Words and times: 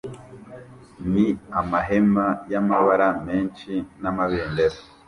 ni 1.11 1.25
amahema 1.59 2.25
y'amabara 2.51 3.07
menshi 3.27 3.71
n'amabendera 4.01 4.77